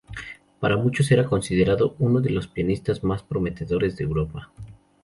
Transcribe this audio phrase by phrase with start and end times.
[0.59, 4.51] Para muchos era considerado uno de los pianistas más prometedores de Europa.